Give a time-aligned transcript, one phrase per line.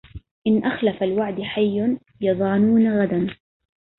[0.47, 3.27] إن أخلف الوعد حي يظعنون غدا